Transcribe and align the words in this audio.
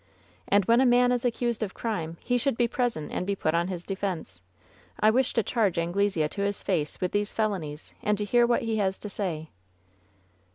And 0.47 0.65
when 0.65 0.81
a 0.81 0.85
man 0.87 1.11
is 1.11 1.25
accused 1.25 1.61
of 1.61 1.75
crime 1.75 2.17
he 2.23 2.39
should 2.39 2.57
be 2.57 2.67
present 2.67 3.11
and 3.11 3.23
be 3.23 3.35
put 3.35 3.53
upon 3.53 3.67
his 3.67 3.83
defense. 3.83 4.41
I 4.99 5.11
wish 5.11 5.31
to 5.35 5.43
charge 5.43 5.77
Anglesea 5.77 6.27
to 6.27 6.41
his 6.41 6.63
face 6.63 6.99
with 6.99 7.11
these 7.11 7.33
felonies 7.35 7.93
and 8.01 8.17
to 8.17 8.25
hear 8.25 8.47
what 8.47 8.63
he 8.63 8.77
has 8.77 8.97
to 8.97 9.11
say." 9.11 9.49